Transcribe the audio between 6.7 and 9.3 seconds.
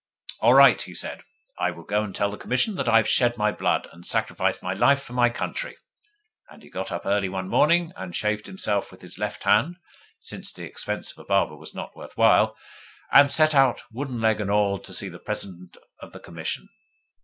got up early one morning, and shaved himself with his